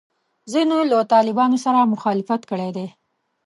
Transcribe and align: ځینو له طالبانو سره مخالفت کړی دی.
ځینو 0.53 0.77
له 0.91 0.97
طالبانو 1.13 1.57
سره 1.65 1.89
مخالفت 1.93 2.41
کړی 2.49 2.69
دی. 2.77 2.87